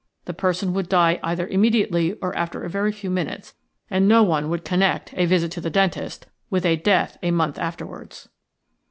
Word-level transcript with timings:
The 0.25 0.33
person 0.33 0.73
would 0.73 0.89
die 0.89 1.19
either 1.21 1.47
immediately 1.47 2.13
or 2.23 2.35
after 2.35 2.63
a 2.63 2.69
very 2.71 2.91
few 2.91 3.11
minutes, 3.11 3.53
and 3.87 4.07
no 4.07 4.23
one 4.23 4.49
would 4.49 4.65
connect 4.65 5.13
a 5.15 5.27
visit 5.27 5.51
to 5.51 5.61
the 5.61 5.69
dentist 5.69 6.25
with 6.49 6.65
a 6.65 6.75
death 6.75 7.19
a 7.21 7.29
month 7.29 7.59
afterwards." 7.59 8.27